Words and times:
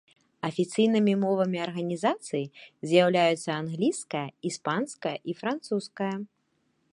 Афіцыйнымі 0.47 1.13
мовамі 1.23 1.59
арганізацыі 1.65 2.51
з'яўляюцца 2.93 3.51
англійская, 3.61 4.25
іспанская 4.51 5.13
і 5.35 5.37
французская. 5.43 6.13